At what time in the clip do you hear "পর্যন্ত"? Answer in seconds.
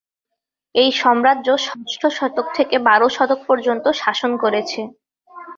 3.49-3.85